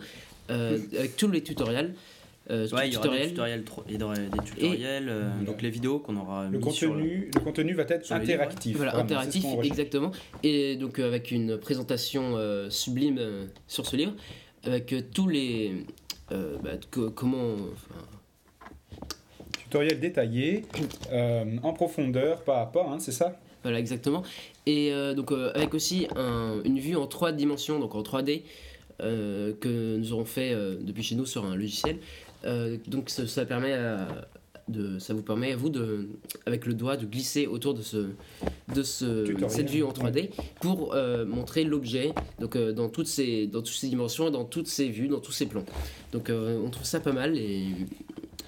euh, 0.50 0.80
avec 0.98 1.16
tous 1.16 1.30
les 1.30 1.44
tutoriels. 1.44 1.96
Euh, 2.52 2.68
Ouais, 2.70 2.88
il 2.90 2.94
y 2.94 2.98
aura 2.98 3.08
des 3.08 3.12
tutoriels. 3.28 3.30
tutoriels, 3.30 3.64
tro- 3.64 3.84
il 3.90 4.00
y 4.00 4.04
aura 4.04 4.16
des 4.16 4.40
tutoriels, 4.44 5.10
euh, 5.10 5.30
Voilà. 5.30 5.46
donc 5.46 5.62
les 5.62 5.70
vidéos 5.70 6.00
qu'on 6.00 6.18
aura 6.18 6.48
Le 6.50 6.60
mis 6.60 6.72
sur 6.74 6.94
le- 6.94 7.00
contenu, 7.00 7.32
le 7.34 7.40
contenu 7.42 7.74
va 7.74 7.84
être 7.88 8.12
interactif. 8.12 8.76
Voilà, 8.78 8.92
Vraiment, 8.92 9.06
interactif, 9.06 9.46
exactement. 9.64 10.12
Et 10.44 10.76
donc 10.76 11.00
euh, 11.00 11.08
avec 11.08 11.32
une 11.32 11.58
présentation 11.58 12.36
euh, 12.36 12.70
sublime 12.70 13.18
euh, 13.20 13.46
sur 13.68 13.86
ce 13.86 13.96
livre, 13.96 14.14
avec 14.64 14.92
euh, 14.94 15.02
tous 15.14 15.28
les... 15.28 15.86
euh, 16.32 16.58
bah, 16.64 16.72
co- 16.92 17.10
comment... 17.12 17.56
Tutoriel 19.64 20.00
détaillé, 20.00 20.64
euh, 21.14 21.46
en 21.64 21.74
profondeur, 21.74 22.42
pas 22.44 22.62
à 22.62 22.66
pas, 22.66 22.86
hein, 22.90 23.00
c'est 23.00 23.12
ça? 23.14 23.40
Voilà, 23.64 23.80
exactement. 23.80 24.24
Et 24.66 24.92
euh, 24.92 25.14
donc 25.14 25.32
euh, 25.32 25.52
avec 25.56 25.74
aussi 25.74 26.08
un- 26.16 26.62
une 26.66 26.80
vue 26.80 26.96
en 26.96 27.08
trois 27.08 27.32
dimensions, 27.32 27.80
donc 27.80 27.96
en 27.96 28.02
3D, 28.02 28.42
euh, 29.02 29.54
que 29.60 29.96
nous 29.98 30.14
aurons 30.14 30.26
fait 30.26 30.52
euh, 30.54 30.76
depuis 30.82 31.04
chez 31.04 31.16
nous 31.16 31.26
sur 31.26 31.46
un 31.46 31.56
logiciel. 31.56 31.98
Euh, 32.46 32.78
donc 32.88 33.10
ça, 33.10 33.28
ça 33.28 33.46
permet 33.46 33.74
à- 33.74 34.28
de, 34.68 35.00
ça 35.00 35.14
vous 35.14 35.24
permet 35.24 35.52
à 35.52 35.56
vous 35.58 35.70
de, 35.70 36.08
avec 36.46 36.66
le 36.66 36.74
doigt 36.74 36.96
de 36.96 37.06
glisser 37.06 37.46
autour 37.46 37.74
de 37.74 37.82
ce, 37.82 38.08
de 38.74 38.84
ce, 38.84 39.26
Tutoriel. 39.26 39.50
cette 39.50 39.70
vue 39.70 39.84
en 39.84 39.92
3D 39.92 40.30
pour 40.62 40.94
euh, 40.94 41.26
montrer 41.26 41.64
l'objet 41.66 42.14
donc 42.40 42.56
euh, 42.56 42.72
dans 42.72 42.88
toutes 42.88 43.08
ces 43.08 43.48
dans 43.48 43.60
toutes 43.62 43.74
ces 43.74 43.90
dimensions 43.90 44.30
dans 44.30 44.46
toutes 44.46 44.68
ces 44.68 44.88
vues 44.88 45.10
dans 45.10 45.20
tous 45.20 45.34
ces 45.34 45.46
plans 45.48 45.66
donc 46.14 46.30
euh, 46.30 46.62
on 46.64 46.70
trouve 46.70 46.86
ça 46.86 47.00
pas 47.02 47.12
mal 47.12 47.38
et 47.38 47.66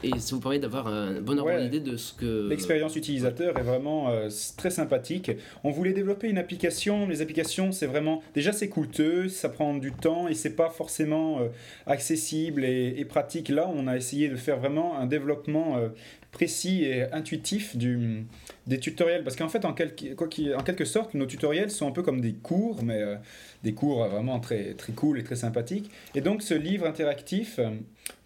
et 0.03 0.19
ça 0.19 0.35
vous 0.35 0.41
permet 0.41 0.59
d'avoir 0.59 0.87
un 0.87 1.21
bon 1.21 1.37
ordre 1.39 1.51
Ouais. 1.53 1.63
d'idée 1.63 1.79
de 1.79 1.97
ce 1.97 2.13
que. 2.13 2.47
L'expérience 2.49 2.95
utilisateur 2.95 3.57
est 3.57 3.63
vraiment 3.63 4.09
euh, 4.09 4.29
très 4.57 4.69
sympathique. 4.69 5.31
On 5.63 5.71
voulait 5.71 5.93
développer 5.93 6.27
une 6.29 6.37
application. 6.37 7.07
Les 7.07 7.21
applications, 7.21 7.71
c'est 7.71 7.87
vraiment. 7.87 8.21
Déjà, 8.35 8.51
c'est 8.51 8.69
coûteux, 8.69 9.29
ça 9.29 9.49
prend 9.49 9.73
du 9.75 9.91
temps 9.91 10.27
et 10.27 10.33
c'est 10.33 10.55
pas 10.55 10.69
forcément 10.69 11.39
euh, 11.39 11.47
accessible 11.87 12.65
et, 12.65 12.95
et 12.97 13.05
pratique. 13.05 13.49
Là, 13.49 13.69
on 13.73 13.87
a 13.87 13.95
essayé 13.97 14.27
de 14.29 14.35
faire 14.35 14.57
vraiment 14.57 14.97
un 14.97 15.05
développement 15.05 15.77
euh, 15.77 15.89
précis 16.31 16.83
et 16.83 17.03
intuitif 17.13 17.75
du, 17.77 18.25
des 18.65 18.79
tutoriels. 18.79 19.23
Parce 19.23 19.35
qu'en 19.35 19.49
fait, 19.49 19.65
en 19.65 19.73
quelque, 19.73 20.15
quoi 20.15 20.27
qu'il- 20.27 20.55
en 20.55 20.63
quelque 20.63 20.85
sorte, 20.85 21.13
nos 21.13 21.25
tutoriels 21.27 21.69
sont 21.69 21.87
un 21.87 21.91
peu 21.91 22.01
comme 22.01 22.21
des 22.21 22.33
cours, 22.33 22.83
mais 22.83 23.01
euh, 23.01 23.15
des 23.63 23.73
cours 23.73 24.07
vraiment 24.07 24.39
très, 24.39 24.73
très 24.73 24.93
cool 24.93 25.19
et 25.19 25.23
très 25.23 25.35
sympathiques. 25.35 25.91
Et 26.15 26.21
donc, 26.21 26.41
ce 26.41 26.53
livre 26.55 26.87
interactif 26.87 27.59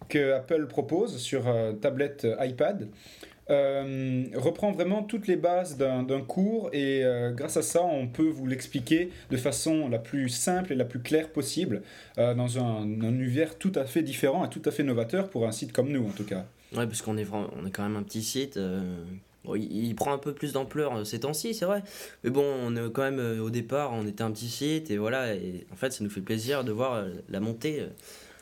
que 0.08 0.32
Apple 0.32 0.66
propose 0.66 1.18
sur 1.18 1.48
euh, 1.48 1.72
tablette 1.72 2.24
euh, 2.24 2.44
iPad 2.44 2.88
euh, 3.50 4.24
reprend 4.34 4.72
vraiment 4.72 5.02
toutes 5.02 5.26
les 5.26 5.36
bases 5.36 5.78
d'un 5.78 6.20
cours 6.20 6.68
et 6.74 7.02
grâce 7.32 7.56
à 7.56 7.62
ça, 7.62 7.82
on 7.82 8.06
peut 8.06 8.28
vous 8.28 8.46
l'expliquer 8.46 9.08
de 9.30 9.38
façon 9.38 9.88
la 9.88 9.98
plus 9.98 10.28
simple 10.28 10.74
et 10.74 10.76
la 10.76 10.84
plus 10.84 11.00
claire 11.00 11.30
possible 11.30 11.80
dans 12.18 12.58
un, 12.58 12.82
un 12.82 13.08
univers 13.08 13.56
tout 13.56 13.72
à 13.74 13.86
fait 13.86 14.02
différent 14.02 14.44
et 14.44 14.50
tout 14.50 14.60
à 14.66 14.70
fait 14.70 14.82
novateur 14.82 15.30
pour 15.30 15.46
un 15.46 15.52
site 15.52 15.72
comme 15.72 15.88
nous 15.88 16.06
en 16.06 16.10
tout 16.10 16.26
cas. 16.26 16.44
Ouais, 16.76 16.86
parce 16.86 17.00
qu'on 17.00 17.16
est, 17.16 17.26
on 17.32 17.64
est 17.64 17.70
quand 17.70 17.84
même 17.84 17.96
un 17.96 18.02
petit 18.02 18.22
site. 18.22 18.60
il, 19.54 19.86
il 19.86 19.94
prend 19.94 20.12
un 20.12 20.18
peu 20.18 20.34
plus 20.34 20.52
d'ampleur 20.52 21.06
ces 21.06 21.20
temps-ci, 21.20 21.54
c'est 21.54 21.64
vrai. 21.64 21.82
Mais 22.24 22.30
bon, 22.30 22.44
on 22.44 22.76
est 22.76 22.92
quand 22.92 23.10
même 23.10 23.40
au 23.40 23.48
départ, 23.48 23.94
on 23.94 24.06
était 24.06 24.24
un 24.24 24.30
petit 24.30 24.50
site 24.50 24.90
et 24.90 24.98
voilà. 24.98 25.34
Et 25.34 25.66
en 25.72 25.76
fait, 25.76 25.90
ça 25.90 26.04
nous 26.04 26.10
fait 26.10 26.20
plaisir 26.20 26.64
de 26.64 26.72
voir 26.72 27.02
la 27.30 27.40
montée 27.40 27.86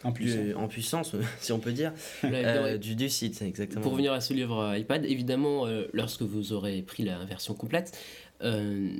En 0.04 0.12
plus, 0.12 0.36
du- 0.36 0.54
en 0.54 0.68
puissance, 0.68 1.12
si 1.40 1.52
on 1.52 1.58
peut 1.58 1.72
dire, 1.72 1.92
euh, 2.24 2.78
du, 2.78 2.94
du 2.94 3.08
site, 3.08 3.40
exactement. 3.42 3.80
Pour 3.82 3.92
revenir 3.92 4.12
à 4.12 4.20
ce 4.20 4.32
livre 4.34 4.58
euh, 4.58 4.78
iPad, 4.78 5.04
évidemment, 5.04 5.66
euh, 5.66 5.84
lorsque 5.92 6.22
vous 6.22 6.52
aurez 6.52 6.82
pris 6.82 7.02
la 7.04 7.24
version 7.24 7.54
complète, 7.54 7.98
euh, 8.42 8.90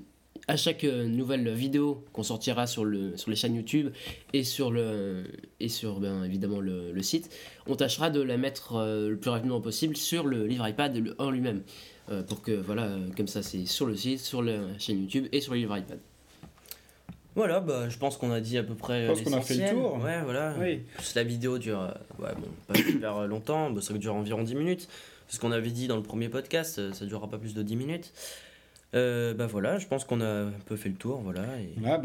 à 0.49 0.57
chaque 0.57 0.85
nouvelle 0.85 1.53
vidéo 1.53 2.05
qu'on 2.12 2.23
sortira 2.23 2.67
sur, 2.67 2.85
le, 2.85 3.17
sur 3.17 3.31
les 3.31 3.37
chaînes 3.37 3.55
YouTube 3.57 3.91
et 4.33 4.45
sur, 4.45 4.71
le, 4.71 5.25
et 5.61 5.69
sur 5.69 5.99
ben, 5.99 6.23
évidemment 6.25 6.61
le, 6.61 6.93
le 6.93 7.03
site, 7.03 7.35
on 7.67 7.75
tâchera 7.75 8.11
de 8.11 8.21
la 8.21 8.37
mettre 8.37 8.76
euh, 8.76 9.11
le 9.11 9.17
plus 9.17 9.31
rapidement 9.31 9.61
possible 9.61 9.97
sur 9.97 10.25
le 10.26 10.47
livre 10.47 10.67
iPad 10.69 11.15
en 11.19 11.31
lui-même. 11.31 11.62
Euh, 12.11 12.23
pour 12.23 12.43
que, 12.43 12.53
voilà, 12.53 12.91
comme 13.17 13.26
ça, 13.26 13.43
c'est 13.43 13.67
sur 13.67 13.87
le 13.87 13.97
site, 13.97 14.21
sur 14.21 14.41
la 14.43 14.59
chaîne 14.79 15.00
YouTube 15.00 15.26
et 15.33 15.41
sur 15.41 15.53
le 15.55 15.59
livre 15.59 15.76
iPad. 15.76 15.99
Voilà, 17.37 17.61
bah, 17.61 17.88
je 17.88 17.97
pense 17.99 18.16
qu'on 18.16 18.33
a 18.33 18.40
dit 18.40 18.59
à 18.59 18.64
peu 18.64 18.75
près. 18.75 19.02
Je 19.02 19.09
pense 19.12 19.23
qu'on 19.23 19.33
a 19.35 19.40
fait 19.40 19.55
le 19.55 19.71
tour. 19.71 20.00
Ouais, 20.02 20.21
voilà. 20.25 20.55
oui. 20.59 20.83
Plus 20.97 21.14
la 21.14 21.23
vidéo 21.23 21.59
dure, 21.59 21.81
euh, 21.81 22.23
ouais, 22.23 22.35
bon, 22.35 22.49
pas 22.66 22.75
super 22.75 23.26
longtemps, 23.28 23.71
bah, 23.71 23.81
ça 23.81 23.95
dure 23.95 24.14
environ 24.14 24.43
10 24.43 24.55
minutes. 24.55 24.88
C'est 25.28 25.37
ce 25.37 25.40
qu'on 25.40 25.52
avait 25.52 25.71
dit 25.71 25.87
dans 25.87 25.97
le 25.97 26.02
premier 26.02 26.28
podcast, 26.28 26.78
euh, 26.78 26.93
ça 26.93 27.05
durera 27.05 27.28
pas 27.28 27.38
plus 27.38 27.55
de 27.55 27.62
10 27.62 27.76
minutes. 27.76 28.12
Euh, 28.95 29.35
bah 29.35 29.47
voilà, 29.47 29.78
je 29.78 29.87
pense 29.87 30.05
qu'on 30.05 30.21
a 30.21 30.45
un 30.45 30.52
peu 30.64 30.76
fait 30.76 30.88
le 30.88 30.95
tour, 30.95 31.21
voilà. 31.21 31.43
Et... 31.61 31.75
Ah, 31.85 32.00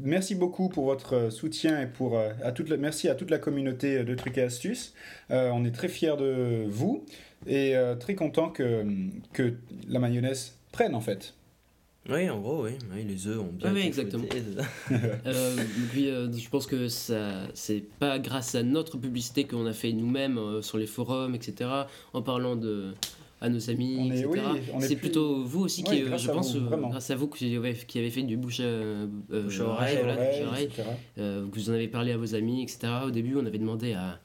merci 0.00 0.34
beaucoup 0.34 0.68
pour 0.68 0.86
votre 0.86 1.14
euh, 1.14 1.30
soutien 1.30 1.80
et 1.80 1.86
pour 1.86 2.18
euh, 2.18 2.30
à 2.42 2.52
toute 2.52 2.68
la, 2.68 2.76
merci 2.76 3.08
à 3.08 3.14
toute 3.14 3.30
la 3.30 3.38
communauté 3.38 4.02
de 4.02 4.14
trucs 4.14 4.38
et 4.38 4.42
astuces. 4.42 4.94
Euh, 5.30 5.50
on 5.52 5.64
est 5.64 5.70
très 5.70 5.88
fiers 5.88 6.16
de 6.18 6.64
vous 6.68 7.04
et 7.46 7.76
euh, 7.76 7.94
très 7.94 8.14
content 8.14 8.48
que, 8.48 8.84
que 9.32 9.54
la 9.88 9.98
mayonnaise 9.98 10.56
prenne 10.72 10.94
en 10.94 11.00
fait. 11.00 11.34
Oui, 12.10 12.28
en 12.28 12.40
gros, 12.40 12.64
oui, 12.64 12.72
oui, 12.92 13.04
les 13.06 13.28
œufs 13.28 13.38
ont 13.38 13.52
bien 13.52 13.68
Ah 13.68 13.72
oui, 13.72 13.80
été 13.80 13.88
exactement. 13.88 14.24
fouettés. 14.24 14.42
Euh, 15.26 15.56
et 15.56 15.86
puis 15.90 16.08
euh, 16.08 16.32
je 16.32 16.48
pense 16.48 16.66
que 16.66 16.88
ça 16.88 17.32
c'est 17.54 17.84
pas 18.00 18.18
grâce 18.18 18.54
à 18.56 18.62
notre 18.64 18.98
publicité 18.98 19.44
qu'on 19.44 19.66
a 19.66 19.72
fait 19.72 19.92
nous-mêmes 19.92 20.36
euh, 20.36 20.62
sur 20.62 20.78
les 20.78 20.86
forums 20.88 21.34
etc 21.36 21.70
en 22.12 22.20
parlant 22.22 22.56
de 22.56 22.92
à 23.40 23.48
nos 23.48 23.70
amis 23.70 23.96
On 24.00 24.10
est- 24.10 24.18
etc 24.20 24.40
oui, 24.52 24.60
on 24.74 24.80
est 24.80 24.82
c'est 24.88 24.96
plus- 24.96 25.02
plutôt 25.10 25.44
vous 25.44 25.60
aussi 25.60 25.84
qui 25.84 25.98
je 26.04 26.28
à 26.28 26.32
pense 26.32 26.56
vous, 26.56 26.68
grâce 26.88 27.10
à 27.10 27.14
vous 27.14 27.28
qui 27.28 27.54
avez, 27.56 27.74
qui 27.74 27.98
avez 28.00 28.10
fait 28.10 28.22
du 28.22 28.36
bouche 28.36 28.58
à, 28.60 28.64
euh, 28.64 29.06
Bouche 29.30 29.60
à 29.60 29.64
oreille, 29.64 29.98
voilà, 30.02 30.16
Ouais, 30.20 30.30
bouche 30.32 30.40
à 30.44 30.48
oreille. 30.48 30.64
etc. 30.66 30.82
Euh, 31.18 31.46
que 31.48 31.54
vous 31.54 31.70
en 31.70 31.74
avez 31.74 31.88
parlé 31.88 32.10
à 32.12 32.16
vos 32.16 32.34
amis 32.34 32.62
etc 32.64 32.78
au 33.06 33.10
début 33.12 33.36
on 33.36 33.46
avait 33.46 33.58
demandé 33.58 33.92
à 33.92 34.18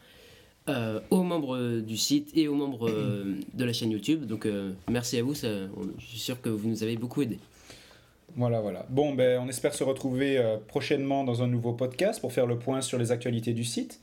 euh, 0.70 1.00
aux 1.12 1.22
membres 1.24 1.80
du 1.80 1.96
site 1.96 2.32
et 2.36 2.48
aux 2.48 2.56
membres 2.56 2.90
euh, 2.90 3.36
de 3.54 3.64
la 3.64 3.72
chaîne 3.72 3.92
YouTube 3.92 4.26
donc 4.26 4.46
euh, 4.48 4.72
merci 4.90 5.18
à 5.20 5.24
vous 5.24 5.36
ça, 5.36 5.48
on- 5.78 5.88
je 6.00 6.06
suis 6.06 6.20
sûr 6.20 6.42
que 6.42 6.50
vous 6.50 6.68
nous 6.68 6.82
avez 6.84 6.98
beaucoup 6.98 7.22
aidé 7.22 7.38
Voilà, 8.38 8.62
voilà. 8.62 8.86
Bon, 8.90 9.14
ben, 9.16 9.40
on 9.42 9.50
espère 9.50 9.74
se 9.74 9.84
retrouver 9.84 10.38
euh, 10.38 10.58
prochainement 10.58 11.24
dans 11.24 11.42
un 11.42 11.48
nouveau 11.48 11.74
podcast 11.74 12.22
pour 12.22 12.32
faire 12.32 12.46
le 12.46 12.60
point 12.60 12.82
sur 12.82 12.98
les 13.00 13.12
actualités 13.12 13.52
du 13.54 13.64
site. 13.64 14.00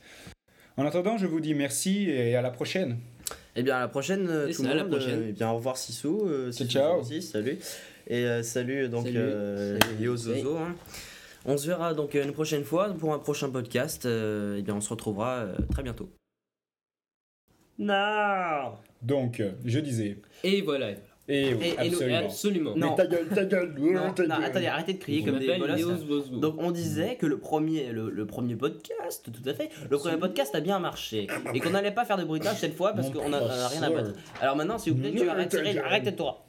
En 0.77 0.85
attendant, 0.85 1.17
je 1.17 1.25
vous 1.25 1.39
dis 1.39 1.53
merci 1.53 2.09
et 2.09 2.35
à 2.35 2.41
la 2.41 2.51
prochaine. 2.51 2.97
Eh 3.55 3.63
bien, 3.63 3.77
à 3.77 3.79
la 3.79 3.87
prochaine, 3.87 4.27
euh, 4.29 4.47
Et 4.49 4.53
tout 4.53 4.63
le 4.63 4.69
à 4.69 4.73
la 4.75 4.83
monde. 4.83 4.91
prochaine. 4.91 5.19
euh, 5.19 5.25
eh 5.29 5.31
bien, 5.31 5.49
au 5.51 5.55
revoir, 5.55 5.77
Sissou. 5.77 6.23
euh, 6.27 6.51
Ciao, 6.51 6.65
Sissou 6.65 6.67
ciao. 6.67 6.99
aussi, 6.99 7.21
salut. 7.21 7.57
Et 8.07 8.25
euh, 8.25 8.43
salut, 8.43 8.89
donc, 8.89 9.05
Salut. 9.05 9.17
euh, 9.17 9.79
Salut. 9.79 10.03
et 10.03 10.07
aux 10.09 10.17
Zozo. 10.17 10.57
hein. 10.57 10.75
On 11.45 11.57
se 11.57 11.67
verra 11.67 11.93
donc 11.93 12.13
une 12.15 12.33
prochaine 12.33 12.63
fois 12.65 12.89
pour 12.93 13.13
un 13.13 13.19
prochain 13.19 13.49
podcast. 13.49 14.05
euh, 14.05 14.57
eh 14.59 14.61
bien, 14.63 14.75
on 14.75 14.81
se 14.81 14.89
retrouvera 14.89 15.35
euh, 15.37 15.55
très 15.71 15.81
bientôt. 15.83 16.09
Non 17.77 18.73
Donc, 19.01 19.41
je 19.63 19.79
disais. 19.79 20.17
et 20.43 20.61
voilà 20.61 20.91
Et 20.91 20.97
et, 21.27 21.49
et 21.49 21.53
nous- 21.55 21.95
absolument. 21.95 22.17
absolument 22.19 22.73
Non. 22.75 22.89
Mais 22.91 22.95
ta 22.95 23.07
gueule, 23.07 23.27
ta 23.33 23.45
gueule. 23.45 23.73
Non, 23.79 24.13
ta 24.13 24.23
non, 24.27 24.35
gueule. 24.35 24.43
attendez, 24.45 24.67
arrêtez 24.67 24.93
de 24.93 24.97
crier 24.99 25.21
Je 25.21 25.25
comme 25.31 25.39
des 25.39 25.83
Bosbo. 26.05 26.37
Donc 26.39 26.55
on 26.59 26.71
disait 26.71 27.15
que 27.15 27.25
le 27.25 27.37
premier, 27.39 27.91
le, 27.91 28.09
le 28.09 28.25
premier 28.27 28.55
podcast, 28.55 29.29
tout 29.31 29.49
à 29.49 29.53
fait, 29.53 29.69
le 29.89 29.97
premier 29.97 30.17
podcast 30.17 30.53
a 30.55 30.59
bien 30.61 30.77
marché 30.79 31.27
et 31.53 31.59
qu'on 31.59 31.71
n'allait 31.71 31.91
pas 31.91 32.05
faire 32.05 32.17
de 32.17 32.23
bruitage 32.23 32.57
cette 32.57 32.75
fois 32.75 32.93
parce 32.93 33.09
qu'on 33.09 33.33
a, 33.33 33.41
on 33.41 33.49
a 33.49 33.67
rien 33.67 33.83
à 33.83 33.89
battre. 33.89 34.11
Alors 34.41 34.55
maintenant, 34.55 34.77
s'il 34.77 34.93
vous 34.93 34.99
plaît, 34.99 35.11
tu 35.11 35.27
arrêtes, 35.27 35.49
ta 35.49 35.61
gueule. 35.61 35.79
arrête-toi. 35.79 36.45